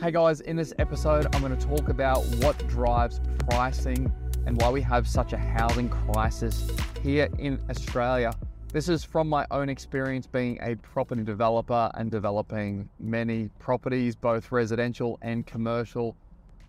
[0.00, 4.12] Hey guys, in this episode, I'm going to talk about what drives pricing
[4.46, 6.70] and why we have such a housing crisis
[7.02, 8.32] here in Australia.
[8.72, 14.52] This is from my own experience being a property developer and developing many properties, both
[14.52, 16.14] residential and commercial.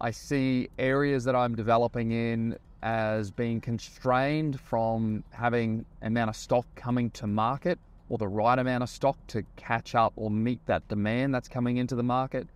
[0.02, 6.66] I see areas that I'm developing in as being constrained from having amount of stock
[6.74, 7.78] coming to market
[8.10, 11.78] or the right amount of stock to catch up or meet that demand that's coming
[11.78, 12.48] into the market.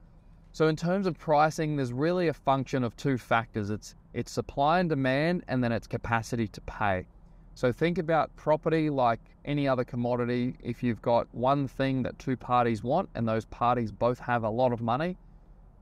[0.55, 3.71] So in terms of pricing, there's really a function of two factors.
[3.71, 7.07] It's it's supply and demand and then it's capacity to pay.
[7.55, 10.55] So think about property like any other commodity.
[10.63, 14.49] If you've got one thing that two parties want and those parties both have a
[14.49, 15.17] lot of money,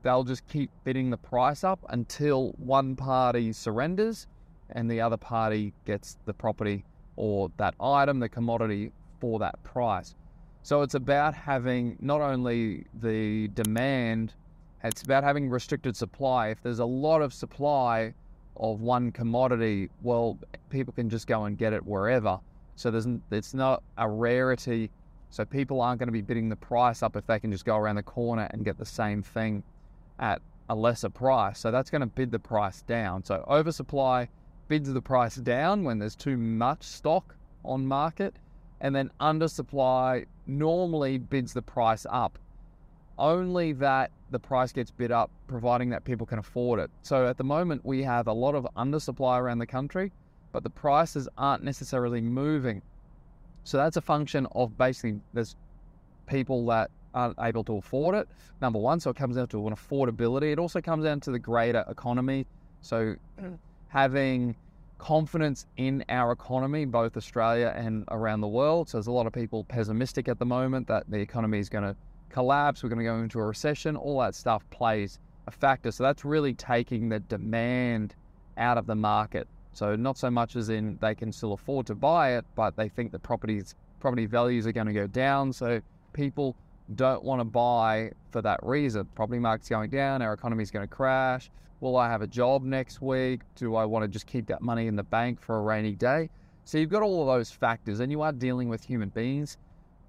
[0.02, 4.26] they'll just keep bidding the price up until one party surrenders
[4.70, 6.82] and the other party gets the property
[7.16, 10.14] or that item, the commodity for that price.
[10.62, 14.32] So it's about having not only the demand
[14.84, 16.48] it's about having restricted supply.
[16.48, 18.14] If there's a lot of supply
[18.56, 20.38] of one commodity, well,
[20.70, 22.38] people can just go and get it wherever.
[22.76, 24.90] So there's it's not a rarity.
[25.30, 27.76] So people aren't going to be bidding the price up if they can just go
[27.76, 29.62] around the corner and get the same thing
[30.18, 31.58] at a lesser price.
[31.58, 33.24] So that's going to bid the price down.
[33.24, 34.28] So oversupply
[34.68, 37.34] bids the price down when there's too much stock
[37.64, 38.34] on market,
[38.80, 42.38] and then undersupply normally bids the price up.
[43.22, 46.90] Only that the price gets bid up, providing that people can afford it.
[47.02, 50.10] So at the moment, we have a lot of undersupply around the country,
[50.50, 52.82] but the prices aren't necessarily moving.
[53.62, 55.54] So that's a function of basically there's
[56.26, 58.28] people that aren't able to afford it.
[58.60, 60.52] Number one, so it comes down to an affordability.
[60.52, 62.44] It also comes down to the greater economy.
[62.80, 63.14] So
[63.86, 64.56] having
[64.98, 68.88] confidence in our economy, both Australia and around the world.
[68.88, 71.84] So there's a lot of people pessimistic at the moment that the economy is going
[71.84, 71.94] to
[72.32, 75.92] collapse, we're going to go into a recession, all that stuff plays a factor.
[75.92, 78.14] So that's really taking the demand
[78.56, 79.46] out of the market.
[79.72, 82.88] So not so much as in they can still afford to buy it, but they
[82.88, 85.52] think the properties property values are going to go down.
[85.52, 85.80] So
[86.12, 86.56] people
[86.96, 89.06] don't want to buy for that reason.
[89.14, 91.50] Property market's going down, our economy's going to crash.
[91.80, 93.40] Will I have a job next week?
[93.56, 96.30] Do I want to just keep that money in the bank for a rainy day?
[96.64, 99.56] So you've got all of those factors, and you are dealing with human beings.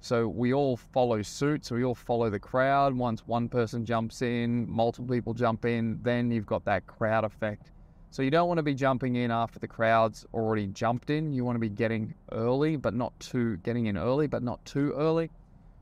[0.03, 1.64] So we all follow suit.
[1.64, 2.94] So we all follow the crowd.
[2.94, 7.72] Once one person jumps in, multiple people jump in, then you've got that crowd effect.
[8.12, 11.31] So you don't want to be jumping in after the crowd's already jumped in.
[11.31, 14.92] You want to be getting early, but not too getting in early, but not too
[14.97, 15.30] early.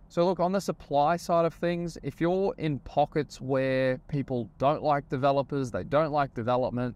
[0.07, 4.83] So look on the supply side of things, if you're in pockets where people don't
[4.83, 6.95] like developers, they don't like development,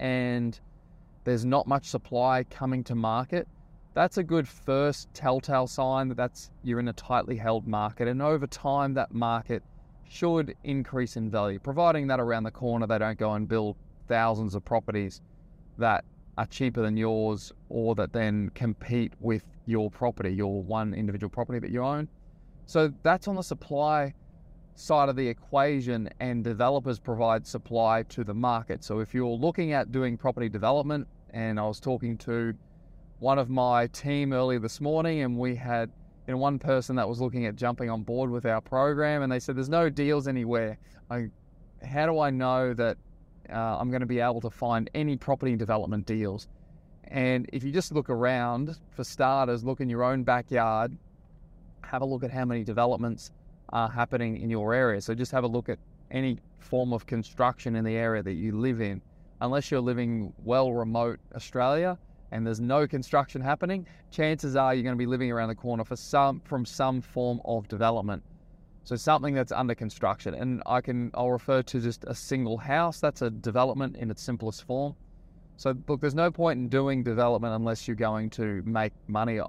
[0.00, 0.58] and
[1.22, 3.46] there's not much supply coming to market,
[3.94, 8.20] that's a good first telltale sign that that's you're in a tightly held market and
[8.20, 9.62] over time that market
[10.08, 13.76] should increase in value providing that around the corner they don't go and build
[14.08, 15.22] thousands of properties
[15.78, 16.04] that
[16.36, 21.58] are cheaper than yours or that then compete with your property your one individual property
[21.58, 22.08] that you own.
[22.66, 24.14] So that's on the supply
[24.74, 28.82] side of the equation and developers provide supply to the market.
[28.82, 32.54] So if you're looking at doing property development and I was talking to
[33.24, 35.90] one of my team earlier this morning, and we had
[36.28, 39.32] you know, one person that was looking at jumping on board with our program, and
[39.32, 40.76] they said, "There's no deals anywhere.
[41.10, 41.30] I,
[41.82, 42.98] how do I know that
[43.48, 46.48] uh, I'm going to be able to find any property development deals?"
[47.04, 50.94] And if you just look around, for starters, look in your own backyard,
[51.82, 53.30] have a look at how many developments
[53.70, 55.00] are happening in your area.
[55.00, 55.78] So just have a look at
[56.10, 59.00] any form of construction in the area that you live in.
[59.40, 61.96] Unless you're living well remote Australia,
[62.30, 65.84] and there's no construction happening, chances are you're going to be living around the corner
[65.84, 68.22] for some from some form of development.
[68.84, 70.34] So something that's under construction.
[70.34, 73.00] And I can I'll refer to just a single house.
[73.00, 74.94] That's a development in its simplest form.
[75.56, 79.40] So look, there's no point in doing development unless you're going to make money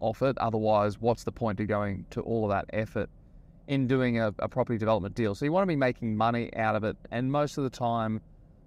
[0.00, 0.36] off it.
[0.38, 3.08] Otherwise, what's the point of going to all of that effort
[3.68, 5.34] in doing a, a property development deal?
[5.34, 6.96] So you want to be making money out of it.
[7.10, 8.20] And most of the time,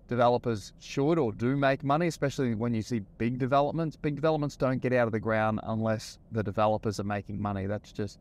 [0.08, 3.96] developers should or do make money, especially when you see big developments.
[3.96, 7.66] Big developments don't get out of the ground unless the developers are making money.
[7.66, 8.20] That's just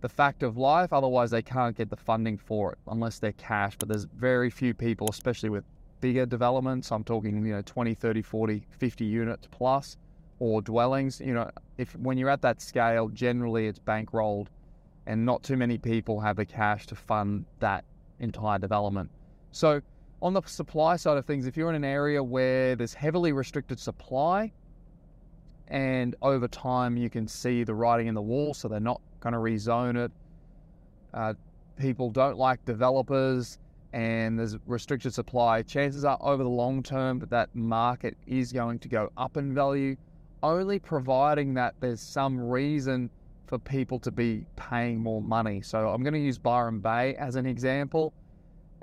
[0.00, 0.92] the fact of life.
[0.92, 3.76] Otherwise, they can't get the funding for it unless they're cash.
[3.78, 5.64] But there's very few people, especially with
[6.00, 6.90] bigger developments.
[6.90, 9.96] I'm talking, you know, 20, 30, 40, 50 units plus
[10.38, 11.20] or dwellings.
[11.20, 14.48] You know, if when you're at that scale, generally it's bankrolled
[15.06, 17.84] and not too many people have the cash to fund that
[18.18, 19.10] entire development.
[19.52, 19.80] So
[20.22, 23.78] on the supply side of things, if you're in an area where there's heavily restricted
[23.78, 24.52] supply,
[25.68, 29.32] and over time you can see the writing in the wall, so they're not going
[29.32, 30.12] to rezone it.
[31.14, 31.34] Uh,
[31.76, 33.58] people don't like developers
[33.92, 38.78] and there's restricted supply, chances are over the long term that that market is going
[38.78, 39.96] to go up in value,
[40.42, 43.10] only providing that there's some reason
[43.46, 45.60] for people to be paying more money.
[45.60, 48.12] So I'm going to use Byron Bay as an example.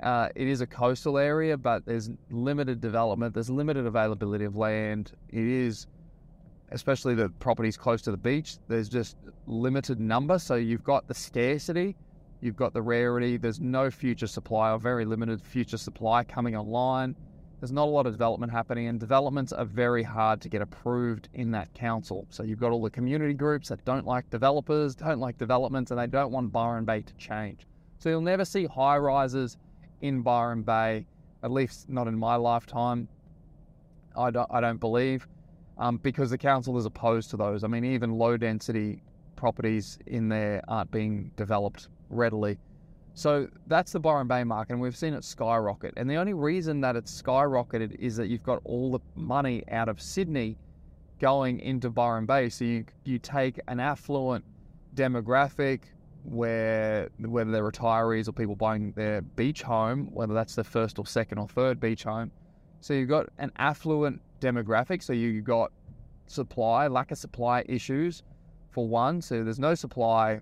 [0.02, 5.12] Uh, it is a coastal area, but there's limited development, there's limited availability of land.
[5.30, 5.86] It is,
[6.70, 9.16] especially the properties close to the beach, there's just
[9.46, 10.38] limited number.
[10.38, 11.96] So you've got the scarcity
[12.40, 13.36] You've got the rarity.
[13.36, 17.16] There's no future supply or very limited future supply coming online.
[17.60, 21.28] There's not a lot of development happening, and developments are very hard to get approved
[21.34, 22.24] in that council.
[22.30, 25.98] So you've got all the community groups that don't like developers, don't like developments, and
[25.98, 27.66] they don't want Byron Bay to change.
[27.98, 29.56] So you'll never see high rises
[30.00, 31.06] in Byron Bay,
[31.42, 33.08] at least not in my lifetime.
[34.16, 35.26] I don't, I don't believe,
[35.78, 37.64] um, because the council is opposed to those.
[37.64, 39.02] I mean, even low density
[39.36, 42.58] properties in there aren't being developed readily.
[43.14, 45.94] So that's the Byron Bay market, and we've seen it skyrocket.
[45.96, 49.88] And the only reason that it's skyrocketed is that you've got all the money out
[49.88, 50.56] of Sydney
[51.18, 52.48] going into Byron Bay.
[52.48, 54.44] So you you take an affluent
[54.94, 55.80] demographic
[56.24, 61.06] where whether they're retirees or people buying their beach home, whether that's the first or
[61.06, 62.30] second or third beach home.
[62.80, 65.02] So you've got an affluent demographic.
[65.02, 65.72] So you've got
[66.26, 68.22] supply, lack of supply issues
[68.70, 69.20] for one.
[69.20, 70.40] So there's no supply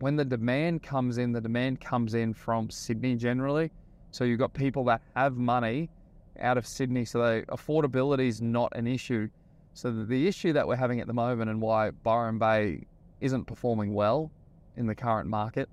[0.00, 3.70] when the demand comes in, the demand comes in from Sydney generally.
[4.10, 5.90] So you've got people that have money
[6.40, 9.28] out of Sydney, so affordability is not an issue.
[9.74, 12.86] So the issue that we're having at the moment and why Byron Bay
[13.20, 14.30] isn't performing well
[14.78, 15.68] in the current market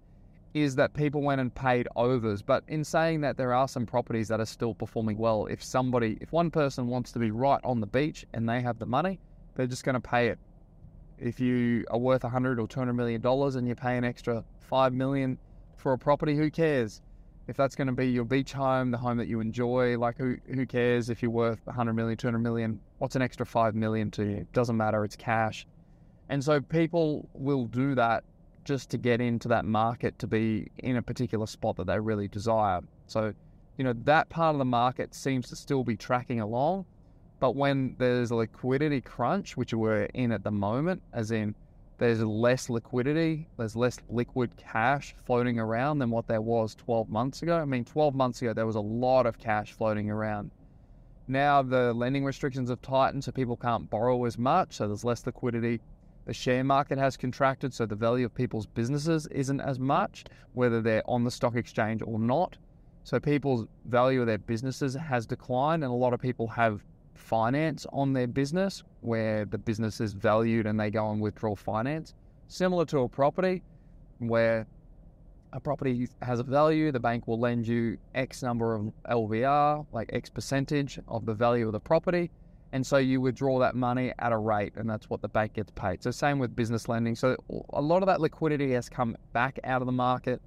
[0.54, 2.42] is that people went and paid overs.
[2.42, 5.48] But in saying that, there are some properties that are still performing well.
[5.48, 8.80] If somebody, if one person wants to be right on the beach and they have
[8.80, 9.20] the money,
[9.56, 10.40] they're just going to pay it
[11.18, 14.94] if you are worth 100 or 200 million dollars and you pay an extra 5
[14.94, 15.38] million
[15.78, 17.02] for a property, who cares?
[17.48, 20.38] If that's going to be your beach home, the home that you enjoy, like who
[20.52, 22.80] who cares if you're worth 100 million, 200 million?
[22.98, 24.38] What's an extra 5 million to you?
[24.38, 25.68] It doesn't matter, it's cash.
[26.30, 28.24] And so people will do that
[28.66, 32.28] just to get into that market to be in a particular spot that they really
[32.28, 32.82] desire.
[33.08, 33.34] So,
[33.78, 36.86] you know, that part of the market seems to still be tracking along
[37.40, 41.54] but when there's a liquidity crunch, which we're in at the moment, as in
[41.98, 47.42] there's less liquidity, there's less liquid cash floating around than what there was 12 months
[47.42, 47.58] ago.
[47.58, 50.52] I mean, 12 months ago, there was a lot of cash floating around.
[51.28, 55.26] Now the lending restrictions have tightened, so people can't borrow as much, so there's less
[55.26, 55.82] liquidity.
[56.26, 60.82] The share market has contracted, so the value of people's businesses isn't as much, whether
[60.82, 62.58] they're on the stock exchange or not.
[63.04, 66.84] So people's value of their businesses has declined, and a lot of people have
[67.14, 72.14] finance on their business where the business is valued and they go and withdraw finance.
[72.48, 73.64] Similar to a property
[74.20, 74.68] where
[75.54, 80.10] a property has a value, the bank will lend you X number of LVR, like
[80.12, 82.32] X percentage of the value of the property.
[82.76, 85.72] And so you withdraw that money at a rate, and that's what the bank gets
[85.72, 86.04] paid.
[86.04, 87.16] So, same with business lending.
[87.16, 87.38] So,
[87.70, 90.42] a lot of that liquidity has come back out of the market,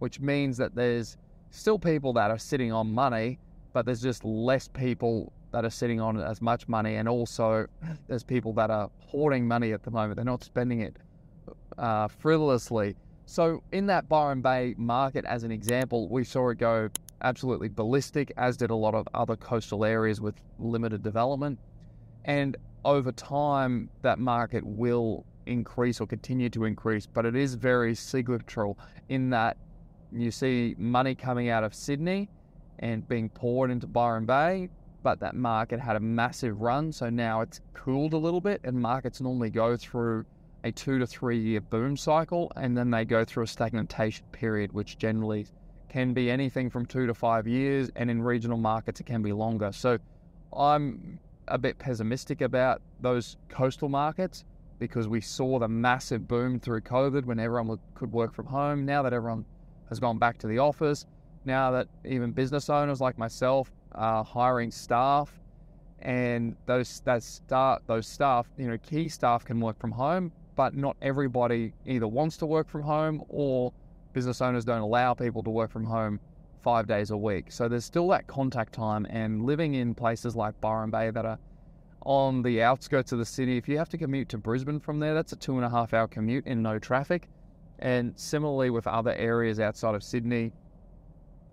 [0.00, 1.16] which means that there's
[1.50, 3.38] still people that are sitting on money,
[3.72, 7.68] but there's just less people that are sitting on as much money, and also
[8.08, 10.16] there's people that are hoarding money at the moment.
[10.16, 10.96] They're not spending it
[11.78, 12.96] uh, frivolously.
[13.26, 16.90] So, in that Byron Bay market, as an example, we saw it go
[17.22, 21.58] absolutely ballistic, as did a lot of other coastal areas with limited development.
[22.28, 27.94] And over time, that market will increase or continue to increase, but it is very
[27.94, 29.56] cyclical in that
[30.12, 32.28] you see money coming out of Sydney
[32.80, 34.68] and being poured into Byron Bay,
[35.02, 36.92] but that market had a massive run.
[36.92, 40.26] So now it's cooled a little bit, and markets normally go through
[40.64, 44.72] a two to three year boom cycle, and then they go through a stagnation period,
[44.72, 45.46] which generally
[45.88, 49.32] can be anything from two to five years, and in regional markets, it can be
[49.32, 49.72] longer.
[49.72, 49.98] So
[50.54, 51.18] I'm
[51.50, 54.44] a bit pessimistic about those coastal markets
[54.78, 58.84] because we saw the massive boom through COVID when everyone could work from home.
[58.84, 59.44] Now that everyone
[59.88, 61.06] has gone back to the office,
[61.44, 65.32] now that even business owners like myself are hiring staff,
[66.00, 70.74] and those that start those staff, you know, key staff can work from home, but
[70.74, 73.72] not everybody either wants to work from home or
[74.12, 76.20] business owners don't allow people to work from home
[76.68, 77.50] five days a week.
[77.50, 81.38] So there's still that contact time, and living in places like Byron Bay that are
[82.02, 85.14] on the outskirts of the city, if you have to commute to Brisbane from there,
[85.14, 87.30] that's a two and a half hour commute in no traffic.
[87.78, 90.52] And similarly with other areas outside of Sydney,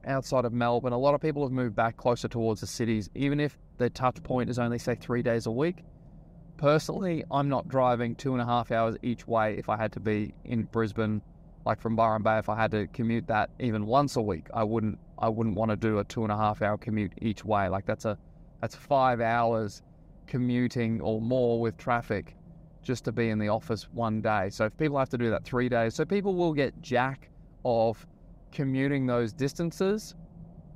[0.05, 3.39] outside of Melbourne, a lot of people have moved back closer towards the cities, even
[3.39, 5.77] if their touch point is only, say, three days a week.
[6.57, 10.01] Personally, I'm not driving two and a half hours each way if I had to
[10.01, 11.22] be in Brisbane
[11.65, 14.63] Like from Byron Bay, if I had to commute that even once a week, I
[14.63, 17.69] wouldn't I wouldn't want to do a two and a half hour commute each way.
[17.69, 18.17] Like that's a
[18.62, 19.81] that's five hours
[20.27, 22.36] commuting or more with traffic
[22.81, 24.50] just to be in the office one day.
[24.50, 27.29] So if people have to do that three days, so people will get jack
[27.63, 28.05] of
[28.51, 30.15] commuting those distances.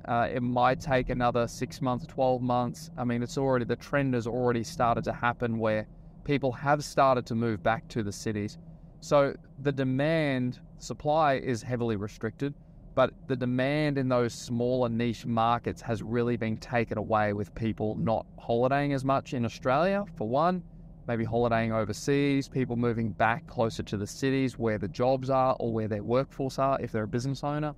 [0.06, 2.90] Uh, it might take another six months, 12 months.
[2.98, 5.86] I mean, it's already, the trend has already started to happen where
[6.24, 8.58] people have started to move back to the cities.
[9.00, 12.54] So the demand, supply is heavily restricted,
[12.94, 17.96] but the demand in those smaller niche markets has really been taken away with people
[17.96, 20.62] not holidaying as much in Australia, for one
[21.06, 25.72] maybe holidaying overseas, people moving back closer to the cities where the jobs are or
[25.72, 27.74] where their workforce are if they're a business owner.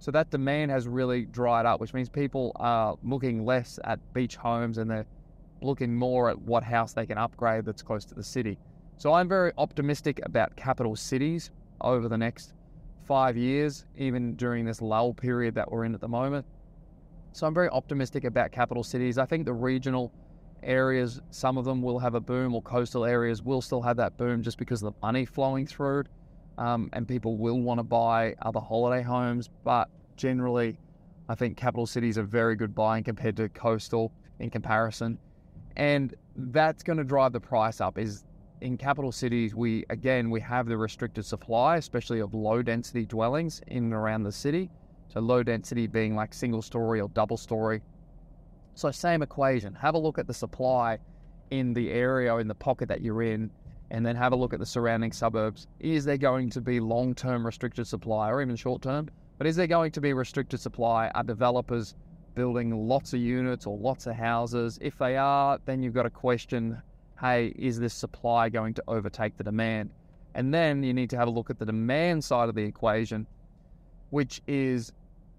[0.00, 4.36] So that demand has really dried up, which means people are looking less at beach
[4.36, 5.06] homes and they're
[5.62, 8.58] looking more at what house they can upgrade that's close to the city.
[8.98, 11.50] So I'm very optimistic about capital cities
[11.80, 12.52] over the next
[13.08, 16.44] five years, even during this lull period that we're in at the moment.
[17.32, 19.16] So I'm very optimistic about capital cities.
[19.16, 20.12] I think the regional
[20.62, 24.18] areas, some of them will have a boom, or coastal areas will still have that
[24.18, 26.04] boom just because of the money flowing through,
[26.58, 29.48] um, and people will want to buy other holiday homes.
[29.64, 30.78] But generally,
[31.30, 35.18] I think capital cities are very good buying compared to coastal in comparison,
[35.76, 37.98] and that's going to drive the price up.
[37.98, 38.24] Is
[38.60, 43.60] in capital cities, we again we have the restricted supply, especially of low density dwellings
[43.66, 44.70] in and around the city.
[45.08, 47.82] So low density being like single story or double story
[48.78, 49.74] so, same equation.
[49.74, 51.00] Have a look at the supply
[51.50, 53.50] in the area or in the pocket that you're in,
[53.90, 55.66] and then have a look at the surrounding suburbs.
[55.80, 59.08] Is there going to be long term restricted supply or even short term?
[59.36, 61.10] But is there going to be restricted supply?
[61.16, 61.96] Are developers
[62.36, 64.78] building lots of units or lots of houses?
[64.80, 66.80] If they are, then you've got to question
[67.20, 69.90] hey, is this supply going to overtake the demand?
[70.34, 73.26] And then you need to have a look at the demand side of the equation,
[74.10, 74.92] which is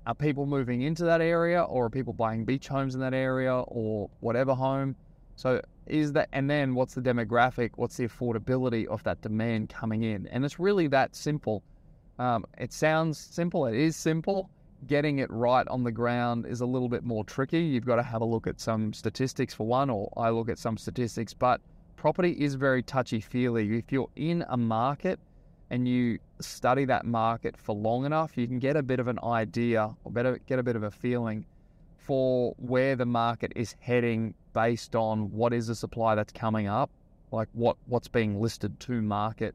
[0.05, 3.53] are people moving into that area or are people buying beach homes in that area
[3.53, 4.95] or whatever home?
[5.35, 7.71] So is that and then what's the demographic?
[7.75, 10.27] What's the affordability of that demand coming in?
[10.27, 11.63] And it's really that simple.
[12.17, 13.65] Um, it sounds simple.
[13.65, 14.49] It is simple.
[14.87, 17.61] Getting it right on the ground is a little bit more tricky.
[17.61, 20.57] You've got to have a look at some statistics for one, or I look at
[20.57, 21.33] some statistics.
[21.33, 21.61] But
[21.99, 23.77] property is very touchy feely.
[23.77, 25.19] If you're in a market
[25.69, 29.19] and you study that market for long enough, you can get a bit of an
[29.21, 31.45] idea or better get a bit of a feeling
[31.97, 36.89] for where the market is heading based on what is the supply that's coming up,
[37.33, 39.53] like what, what's being listed to market,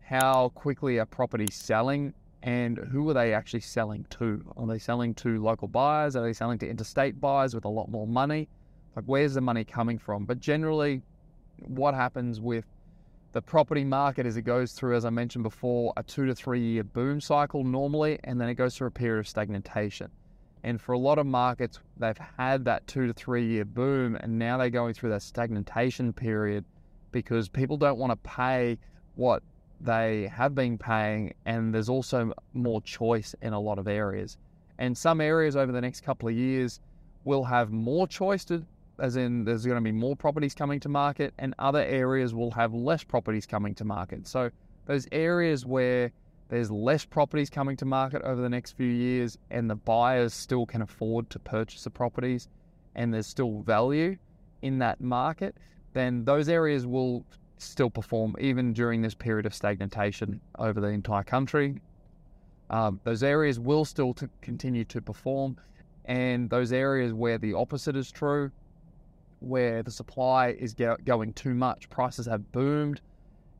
[0.00, 4.42] how quickly are properties selling, and who are they actually selling to?
[4.56, 6.16] Are they selling to local buyers?
[6.16, 8.48] Are they selling to interstate buyers with a lot more money?
[8.96, 10.24] Like, where's the money coming from?
[10.24, 11.02] But generally,
[11.58, 12.64] what happens with
[13.32, 16.60] the property market as it goes through, as I mentioned before, a two to three
[16.60, 20.10] year boom cycle normally, and then it goes through a period of stagnation.
[20.62, 24.38] And for a lot of markets, they've had that two to three year boom, and
[24.38, 26.64] now they're going through that stagnation period
[27.10, 28.78] because people don't want to pay
[29.16, 29.42] what
[29.80, 34.38] they have been paying, and there's also more choice in a lot of areas.
[34.78, 36.80] And some areas over the next couple of years
[37.24, 38.64] will have more choice to
[38.98, 42.50] as in there's going to be more properties coming to market, and other areas will
[42.52, 44.26] have less properties coming to market.
[44.26, 44.50] So,
[44.86, 46.12] those areas where
[46.48, 50.66] there's less properties coming to market over the next few years, and the buyers still
[50.66, 52.48] can afford to purchase the properties,
[52.94, 54.16] and there's still value
[54.62, 55.56] in that market,
[55.92, 57.24] then those areas will
[57.58, 61.80] still perform even during this period of stagnation over the entire country.
[62.70, 65.56] Um, those areas will still continue to perform,
[66.06, 68.50] and those areas where the opposite is true,
[69.44, 70.74] where the supply is
[71.04, 71.88] going too much.
[71.90, 73.00] Prices have boomed,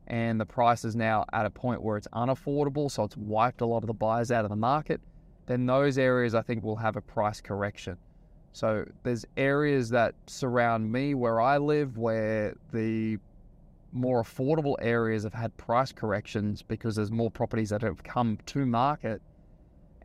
[0.07, 3.65] and the price is now at a point where it's unaffordable, so it's wiped a
[3.65, 5.01] lot of the buyers out of the market.
[5.45, 7.97] Then those areas I think will have a price correction.
[8.53, 13.17] So there's areas that surround me where I live where the
[13.91, 18.65] more affordable areas have had price corrections because there's more properties that have come to
[18.65, 19.21] market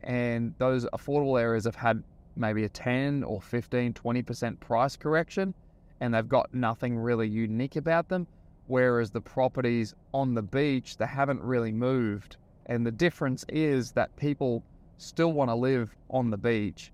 [0.03, 2.03] and those affordable areas have had
[2.35, 5.53] maybe a 10 or 15 20% price correction
[6.01, 8.27] and they've got nothing really unique about them.
[8.67, 12.37] Whereas the properties on the beach, they haven't really moved.
[12.65, 14.63] And the difference is that people
[14.97, 16.91] still want to live on the beach.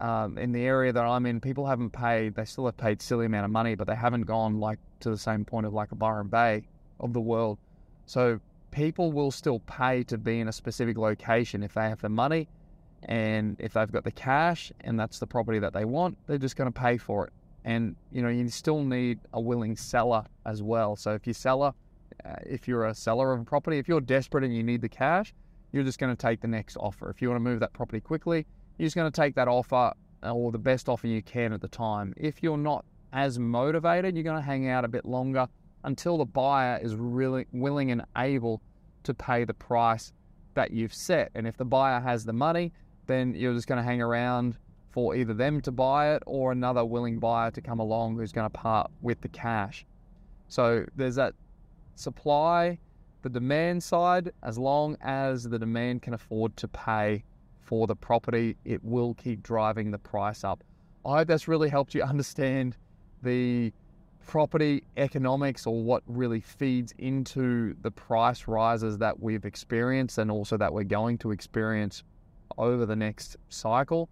[0.00, 3.26] Um, in the area that I'm in, people haven't paid, they still have paid silly
[3.26, 5.94] amount of money, but they haven't gone like to the same point of like a
[5.94, 6.62] Byron Bay
[7.00, 7.58] of the world.
[8.04, 8.40] So
[8.70, 12.48] people will still pay to be in a specific location if they have the money
[13.04, 16.56] and if they've got the cash and that's the property that they want, they're just
[16.56, 17.32] going to pay for it
[17.64, 20.96] and you know you still need a willing seller as well.
[20.96, 21.72] So if you seller,
[22.24, 24.88] uh, if you're a seller of a property, if you're desperate and you need the
[24.88, 25.34] cash,
[25.72, 27.10] you're just going to take the next offer.
[27.10, 28.46] If you want to move that property quickly,
[28.78, 29.92] you're just going to take that offer
[30.22, 32.14] or the best offer you can at the time.
[32.16, 35.48] If you're not as motivated, you're going to hang out a bit longer
[35.84, 38.62] until the buyer is really willing and able
[39.02, 40.12] to pay the price
[40.54, 41.30] that you've set.
[41.34, 42.72] And if the buyer has the money,
[43.06, 44.56] then you're just going to hang around
[44.92, 48.44] for either them to buy it or another willing buyer to come along who's going
[48.44, 49.86] to part with the cash.
[50.48, 51.34] So there's that
[51.94, 52.78] supply,
[53.22, 57.24] the demand side, as long as the demand can afford to pay
[57.60, 60.62] for the property, it will keep driving the price up.
[61.06, 62.76] I hope that's really helped you understand
[63.22, 63.72] the
[64.26, 70.56] property economics or what really feeds into the price rises that we've experienced and also
[70.56, 72.04] that we're going to experience
[72.58, 74.08] over the next cycle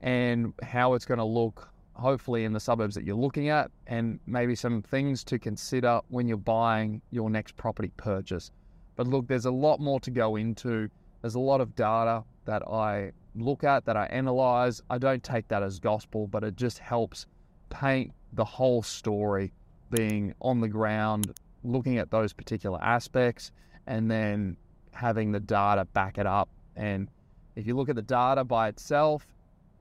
[0.00, 4.20] and how it's going to look hopefully in the suburbs that you're looking at and
[4.26, 8.52] maybe some things to consider when you're buying your next property purchase.
[8.94, 10.88] But look, there's a lot more to go into.
[11.22, 14.80] There's a lot of data that I look at, that I analyze.
[14.90, 17.26] I don't take that as gospel, but it just helps
[17.68, 19.52] paint the whole story
[19.90, 23.52] being on the ground, looking at those particular aspects,
[23.86, 24.56] and then
[24.92, 26.48] having the data back it up.
[26.76, 27.08] And
[27.56, 29.26] if you look at the data by itself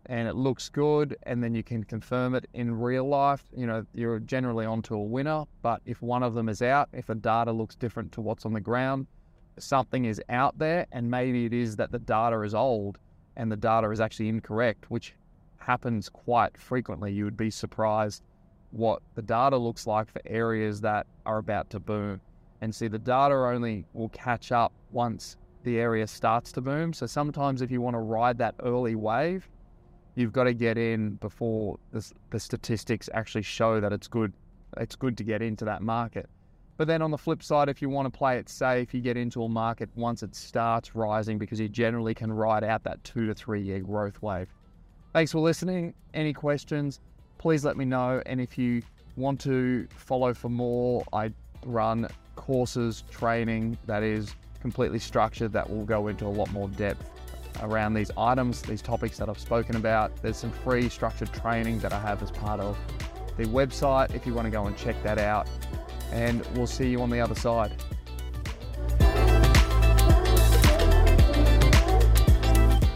[0.08, 3.86] and it looks good, and then you can confirm it in real life, you know,
[3.94, 5.44] you're generally onto a winner.
[5.62, 8.54] But if one of them is out, if the data looks different to what's on
[8.54, 9.08] the ground,
[9.60, 12.98] something is out there, and maybe it is that the data is old
[13.36, 15.14] and the data is actually incorrect, which
[15.58, 17.12] happens quite frequently.
[17.12, 18.24] You would be surprised
[18.72, 22.22] what the data looks like for areas that are about to boom.
[22.62, 26.94] And see, the data only will catch up once the area starts to boom.
[26.94, 29.48] So sometimes, if you want to ride that early wave,
[30.17, 34.33] you've got to get in before the, the statistics actually show that it's good.
[34.77, 36.27] It's good to get into that market.
[36.75, 39.15] But then on the flip side, if you want to play it safe, you get
[39.15, 43.27] into a market once it starts rising because you generally can ride out that two
[43.27, 44.47] to three year growth wave.
[45.13, 45.93] Thanks for listening.
[46.13, 47.00] Any questions,
[47.38, 48.21] please let me know.
[48.25, 48.81] And if you
[49.15, 51.32] want to follow for more, I
[51.63, 57.10] run courses, training that is completely structured that will go into a lot more depth
[57.62, 60.15] around these items, these topics that I've spoken about.
[60.22, 62.78] There's some free structured training that I have as part of
[63.38, 65.48] the website if you want to go and check that out.
[66.12, 67.74] And we'll see you on the other side.